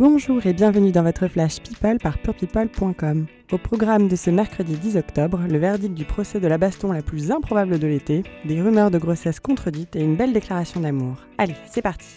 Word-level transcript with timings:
Bonjour 0.00 0.46
et 0.46 0.54
bienvenue 0.54 0.92
dans 0.92 1.02
votre 1.02 1.28
flash 1.28 1.60
People 1.60 1.98
par 1.98 2.16
purepeople.com. 2.16 3.26
Au 3.52 3.58
programme 3.58 4.08
de 4.08 4.16
ce 4.16 4.30
mercredi 4.30 4.74
10 4.74 4.96
octobre, 4.96 5.40
le 5.46 5.58
verdict 5.58 5.92
du 5.92 6.06
procès 6.06 6.40
de 6.40 6.48
la 6.48 6.56
baston 6.56 6.90
la 6.90 7.02
plus 7.02 7.30
improbable 7.30 7.78
de 7.78 7.86
l'été, 7.86 8.22
des 8.46 8.62
rumeurs 8.62 8.90
de 8.90 8.96
grossesse 8.96 9.40
contredites 9.40 9.96
et 9.96 10.00
une 10.00 10.16
belle 10.16 10.32
déclaration 10.32 10.80
d'amour. 10.80 11.16
Allez, 11.36 11.54
c'est 11.70 11.82
parti 11.82 12.08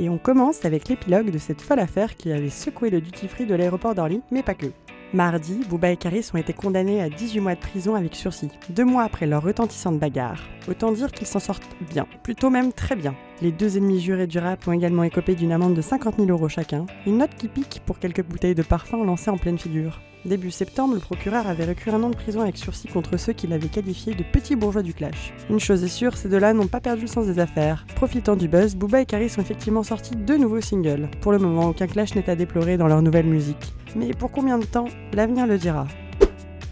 Et 0.00 0.08
on 0.08 0.16
commence 0.16 0.64
avec 0.64 0.88
l'épilogue 0.88 1.30
de 1.30 1.36
cette 1.36 1.60
folle 1.60 1.80
affaire 1.80 2.16
qui 2.16 2.32
avait 2.32 2.48
secoué 2.48 2.88
le 2.88 3.02
duty-free 3.02 3.44
de 3.44 3.54
l'aéroport 3.54 3.94
d'Orly, 3.94 4.22
mais 4.30 4.42
pas 4.42 4.54
que. 4.54 4.68
Mardi, 5.12 5.60
Bouba 5.68 5.90
et 5.90 5.98
Karis 5.98 6.30
ont 6.32 6.38
été 6.38 6.54
condamnés 6.54 7.02
à 7.02 7.10
18 7.10 7.40
mois 7.40 7.54
de 7.54 7.60
prison 7.60 7.96
avec 7.96 8.14
sursis, 8.14 8.48
deux 8.70 8.86
mois 8.86 9.02
après 9.02 9.26
leur 9.26 9.42
retentissante 9.42 9.98
bagarre. 9.98 10.42
Autant 10.66 10.92
dire 10.92 11.12
qu'ils 11.12 11.26
s'en 11.26 11.38
sortent 11.38 11.68
bien, 11.92 12.06
plutôt 12.22 12.48
même 12.48 12.72
très 12.72 12.96
bien. 12.96 13.14
Les 13.40 13.52
deux 13.52 13.76
ennemis 13.76 14.00
jurés 14.00 14.26
du 14.26 14.38
rap 14.38 14.66
ont 14.66 14.72
également 14.72 15.04
écopé 15.04 15.36
d'une 15.36 15.52
amende 15.52 15.74
de 15.74 15.80
50 15.80 16.16
000 16.16 16.28
euros 16.28 16.48
chacun, 16.48 16.86
une 17.06 17.18
note 17.18 17.36
qui 17.38 17.46
pique 17.46 17.80
pour 17.86 18.00
quelques 18.00 18.24
bouteilles 18.24 18.56
de 18.56 18.64
parfum 18.64 19.04
lancées 19.04 19.30
en 19.30 19.38
pleine 19.38 19.58
figure. 19.58 20.00
Début 20.24 20.50
septembre, 20.50 20.94
le 20.94 21.00
procureur 21.00 21.46
avait 21.46 21.64
requis 21.64 21.90
un 21.90 22.02
an 22.02 22.10
de 22.10 22.16
prison 22.16 22.40
avec 22.40 22.56
sursis 22.56 22.88
contre 22.88 23.16
ceux 23.16 23.32
qu'il 23.32 23.52
avait 23.52 23.68
qualifiés 23.68 24.16
de 24.16 24.24
petits 24.24 24.56
bourgeois 24.56 24.82
du 24.82 24.92
clash. 24.92 25.32
Une 25.48 25.60
chose 25.60 25.84
est 25.84 25.88
sûre, 25.88 26.16
ces 26.16 26.28
deux-là 26.28 26.52
n'ont 26.52 26.66
pas 26.66 26.80
perdu 26.80 27.02
le 27.02 27.06
sens 27.06 27.26
des 27.26 27.38
affaires. 27.38 27.86
Profitant 27.94 28.34
du 28.34 28.48
buzz, 28.48 28.74
Booba 28.74 29.02
et 29.02 29.06
Karis 29.06 29.36
ont 29.38 29.42
effectivement 29.42 29.84
sorti 29.84 30.16
deux 30.16 30.36
nouveaux 30.36 30.60
singles. 30.60 31.08
Pour 31.20 31.30
le 31.30 31.38
moment, 31.38 31.68
aucun 31.68 31.86
clash 31.86 32.16
n'est 32.16 32.28
à 32.28 32.34
déplorer 32.34 32.76
dans 32.76 32.88
leur 32.88 33.02
nouvelle 33.02 33.26
musique. 33.26 33.72
Mais 33.94 34.10
pour 34.10 34.32
combien 34.32 34.58
de 34.58 34.64
temps 34.64 34.88
L'avenir 35.12 35.46
le 35.46 35.58
dira. 35.58 35.86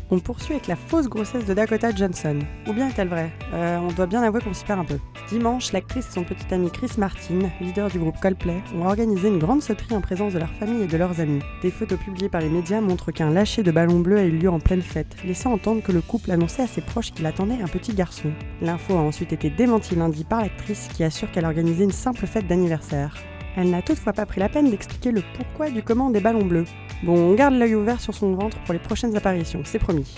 On 0.08 0.20
poursuit 0.20 0.54
avec 0.54 0.68
la 0.68 0.76
fausse 0.76 1.08
grossesse 1.08 1.46
de 1.46 1.54
Dakota 1.54 1.92
Johnson. 1.92 2.38
Ou 2.68 2.72
bien 2.72 2.88
est-elle 2.88 3.08
vraie? 3.08 3.32
Euh, 3.52 3.78
On 3.78 3.90
doit 3.92 4.06
bien 4.06 4.22
avouer 4.22 4.40
qu'on 4.40 4.54
s'y 4.54 4.64
perd 4.64 4.78
un 4.78 4.84
peu. 4.84 4.98
Dimanche, 5.28 5.72
l'actrice 5.72 6.06
et 6.06 6.12
son 6.12 6.22
petit 6.22 6.54
ami 6.54 6.70
Chris 6.70 6.92
Martin, 6.96 7.40
leader 7.60 7.90
du 7.90 7.98
groupe 7.98 8.20
Coldplay, 8.20 8.62
ont 8.76 8.86
organisé 8.86 9.26
une 9.26 9.40
grande 9.40 9.62
sauterie 9.62 9.96
en 9.96 10.00
présence 10.00 10.32
de 10.32 10.38
leur 10.38 10.52
famille 10.60 10.84
et 10.84 10.86
de 10.86 10.96
leurs 10.96 11.18
amis. 11.18 11.40
Des 11.60 11.72
photos 11.72 11.98
publiées 11.98 12.28
par 12.28 12.40
les 12.40 12.48
médias 12.48 12.80
montrent 12.80 13.10
qu'un 13.10 13.30
lâcher 13.30 13.64
de 13.64 13.72
ballon 13.72 13.98
bleu 13.98 14.18
a 14.18 14.22
eu 14.22 14.30
lieu 14.30 14.48
en 14.48 14.60
pleine 14.60 14.82
fête, 14.82 15.16
laissant 15.24 15.52
entendre 15.52 15.82
que 15.82 15.90
le 15.90 16.02
couple 16.02 16.30
annonçait 16.30 16.62
à 16.62 16.68
ses 16.68 16.82
proches 16.82 17.10
qu'il 17.10 17.26
attendait 17.26 17.60
un 17.60 17.66
petit 17.66 17.92
garçon. 17.92 18.30
L'info 18.62 18.94
a 18.94 19.00
ensuite 19.00 19.32
été 19.32 19.50
démentie 19.50 19.96
lundi 19.96 20.22
par 20.22 20.42
l'actrice 20.42 20.88
qui 20.94 21.02
assure 21.02 21.32
qu'elle 21.32 21.46
organisait 21.46 21.84
une 21.84 21.90
simple 21.90 22.28
fête 22.28 22.46
d'anniversaire. 22.46 23.16
Elle 23.56 23.70
n'a 23.70 23.82
toutefois 23.82 24.12
pas 24.12 24.26
pris 24.26 24.38
la 24.38 24.50
peine 24.50 24.70
d'expliquer 24.70 25.10
le 25.10 25.22
pourquoi 25.34 25.70
du 25.70 25.82
comment 25.82 26.10
des 26.10 26.20
ballons 26.20 26.44
bleus. 26.44 26.66
Bon, 27.02 27.14
on 27.14 27.34
garde 27.34 27.54
l'œil 27.54 27.74
ouvert 27.74 28.00
sur 28.00 28.14
son 28.14 28.34
ventre 28.34 28.58
pour 28.60 28.72
les 28.72 28.78
prochaines 28.78 29.16
apparitions, 29.16 29.60
c'est 29.64 29.78
promis. 29.78 30.16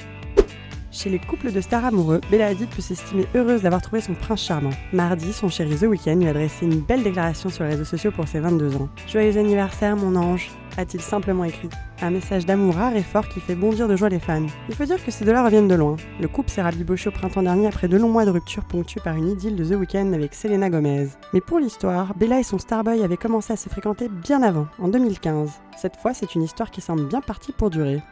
Chez 0.98 1.10
les 1.10 1.20
couples 1.20 1.52
de 1.52 1.60
stars 1.60 1.84
amoureux, 1.84 2.20
Bella 2.28 2.48
Hadid 2.48 2.68
peut 2.70 2.82
s'estimer 2.82 3.24
heureuse 3.36 3.62
d'avoir 3.62 3.80
trouvé 3.80 4.00
son 4.00 4.14
prince 4.14 4.42
charmant. 4.42 4.72
Mardi, 4.92 5.32
son 5.32 5.48
chéri 5.48 5.76
The 5.76 5.82
Weeknd 5.82 6.16
lui 6.16 6.26
a 6.26 6.30
adressé 6.30 6.66
une 6.66 6.80
belle 6.80 7.04
déclaration 7.04 7.50
sur 7.50 7.62
les 7.62 7.70
réseaux 7.70 7.84
sociaux 7.84 8.10
pour 8.10 8.26
ses 8.26 8.40
22 8.40 8.74
ans. 8.74 8.88
Joyeux 9.06 9.38
anniversaire, 9.38 9.96
mon 9.96 10.16
ange, 10.16 10.50
a-t-il 10.76 11.00
simplement 11.00 11.44
écrit. 11.44 11.68
Un 12.02 12.10
message 12.10 12.46
d'amour 12.46 12.74
rare 12.74 12.96
et 12.96 13.04
fort 13.04 13.28
qui 13.28 13.38
fait 13.38 13.54
bondir 13.54 13.86
de 13.86 13.94
joie 13.94 14.08
les 14.08 14.18
fans. 14.18 14.46
Il 14.68 14.74
faut 14.74 14.86
dire 14.86 15.04
que 15.04 15.12
ces 15.12 15.24
deux-là 15.24 15.44
reviennent 15.44 15.68
de 15.68 15.76
loin. 15.76 15.94
Le 16.20 16.26
couple 16.26 16.50
s'est 16.50 16.62
rabiboché 16.62 17.10
au 17.10 17.12
printemps 17.12 17.44
dernier 17.44 17.68
après 17.68 17.86
deux 17.86 17.98
longs 17.98 18.10
mois 18.10 18.24
de 18.24 18.30
rupture 18.30 18.64
ponctués 18.64 19.00
par 19.00 19.14
une 19.14 19.28
idylle 19.28 19.54
de 19.54 19.64
The 19.64 19.78
Weeknd 19.78 20.12
avec 20.12 20.34
Selena 20.34 20.68
Gomez. 20.68 21.10
Mais 21.32 21.40
pour 21.40 21.60
l'histoire, 21.60 22.12
Bella 22.16 22.40
et 22.40 22.42
son 22.42 22.58
Starboy 22.58 23.04
avaient 23.04 23.16
commencé 23.16 23.52
à 23.52 23.56
se 23.56 23.68
fréquenter 23.68 24.08
bien 24.08 24.42
avant, 24.42 24.66
en 24.80 24.88
2015. 24.88 25.48
Cette 25.76 25.94
fois, 25.94 26.12
c'est 26.12 26.34
une 26.34 26.42
histoire 26.42 26.72
qui 26.72 26.80
semble 26.80 27.06
bien 27.06 27.20
partie 27.20 27.52
pour 27.52 27.70
durer. 27.70 28.02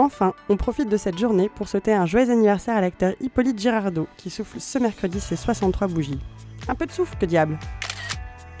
Enfin, 0.00 0.32
on 0.48 0.56
profite 0.56 0.88
de 0.88 0.96
cette 0.96 1.18
journée 1.18 1.48
pour 1.48 1.66
souhaiter 1.66 1.92
un 1.92 2.06
joyeux 2.06 2.30
anniversaire 2.30 2.76
à 2.76 2.80
l'acteur 2.80 3.14
Hippolyte 3.20 3.58
Girardot, 3.58 4.06
qui 4.16 4.30
souffle 4.30 4.60
ce 4.60 4.78
mercredi 4.78 5.18
ses 5.18 5.34
63 5.34 5.88
bougies. 5.88 6.20
Un 6.68 6.76
peu 6.76 6.86
de 6.86 6.92
souffle, 6.92 7.16
que 7.18 7.26
diable 7.26 7.58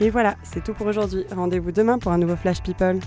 Et 0.00 0.10
voilà, 0.10 0.34
c'est 0.42 0.64
tout 0.64 0.74
pour 0.74 0.88
aujourd'hui. 0.88 1.24
Rendez-vous 1.30 1.70
demain 1.70 1.98
pour 2.00 2.10
un 2.10 2.18
nouveau 2.18 2.34
Flash 2.34 2.60
People. 2.60 2.98